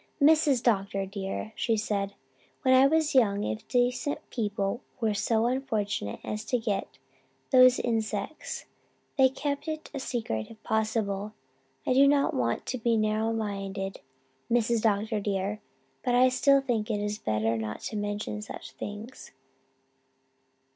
[0.19, 0.63] 'Mrs.
[0.63, 1.05] Dr.
[1.05, 2.15] dear,' she said,
[2.63, 6.97] 'when I was young, if decent people were so unfortunate as to get
[7.51, 8.65] those insects
[9.15, 11.33] they kept it a secret if possible.
[11.85, 13.99] I do not want to be narrow minded,
[14.51, 14.81] Mrs.
[14.81, 15.19] Dr.
[15.19, 15.61] dear,
[16.03, 19.29] but I still think it is better not to mention such things.'